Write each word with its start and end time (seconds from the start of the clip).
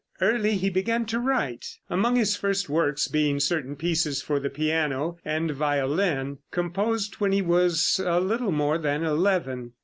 Early 0.19 0.57
he 0.57 0.71
began 0.71 1.05
to 1.05 1.19
write, 1.19 1.77
among 1.87 2.15
his 2.15 2.35
first 2.35 2.67
works 2.67 3.07
being 3.07 3.39
certain 3.39 3.75
pieces 3.75 4.19
for 4.19 4.39
the 4.39 4.49
piano 4.49 5.19
and 5.23 5.51
violin, 5.51 6.39
composed 6.49 7.17
when 7.19 7.31
he 7.31 7.43
was 7.43 8.01
a 8.03 8.19
little 8.19 8.51
more 8.51 8.79
than 8.79 9.03
eleven. 9.03 9.73